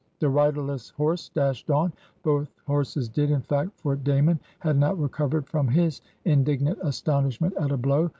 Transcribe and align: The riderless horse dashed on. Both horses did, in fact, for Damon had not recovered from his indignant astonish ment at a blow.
The 0.17 0.29
riderless 0.29 0.89
horse 0.89 1.29
dashed 1.29 1.69
on. 1.69 1.93
Both 2.23 2.49
horses 2.65 3.07
did, 3.07 3.29
in 3.29 3.41
fact, 3.43 3.79
for 3.79 3.95
Damon 3.95 4.39
had 4.57 4.75
not 4.75 4.97
recovered 4.99 5.45
from 5.47 5.67
his 5.67 6.01
indignant 6.25 6.79
astonish 6.81 7.39
ment 7.39 7.53
at 7.57 7.69
a 7.71 7.77
blow. 7.77 8.09